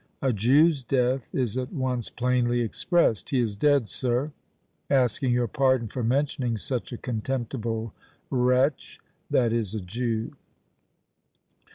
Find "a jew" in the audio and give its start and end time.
9.59-10.31